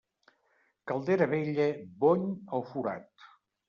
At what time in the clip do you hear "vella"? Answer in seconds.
1.35-1.69